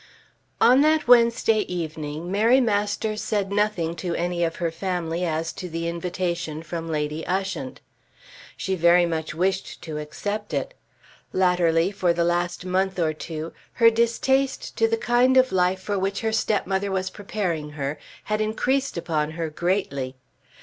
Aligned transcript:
On 0.59 0.81
that 0.81 1.07
Wednesday 1.07 1.59
evening 1.71 2.31
Mary 2.31 2.59
Masters 2.59 3.21
said 3.21 3.51
nothing 3.51 3.95
to 3.97 4.15
any 4.15 4.43
of 4.43 4.55
her 4.55 4.71
family 4.71 5.23
as 5.23 5.53
to 5.53 5.69
the 5.69 5.87
invitation 5.87 6.63
from 6.63 6.89
Lady 6.89 7.23
Ushant. 7.27 7.81
She 8.57 8.73
very 8.73 9.05
much 9.05 9.35
wished 9.35 9.79
to 9.83 9.99
accept 9.99 10.55
it. 10.55 10.73
Latterly, 11.33 11.91
for 11.91 12.13
the 12.13 12.23
last 12.25 12.65
month 12.65 12.97
or 12.97 13.13
two, 13.13 13.53
her 13.73 13.91
distaste 13.91 14.75
to 14.77 14.87
the 14.87 14.97
kind 14.97 15.37
of 15.37 15.51
life 15.51 15.81
for 15.81 15.99
which 15.99 16.21
her 16.21 16.31
stepmother 16.33 16.89
was 16.91 17.11
preparing 17.11 17.73
her, 17.73 17.99
had 18.23 18.41
increased 18.41 18.97
upon 18.97 19.29
her 19.37 19.51
greatly. 19.51 20.15